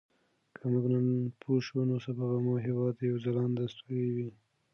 [0.55, 1.07] که موږ نن
[1.39, 4.29] پوه شو نو سبا به مو هېواد یو ځلانده ستوری وي.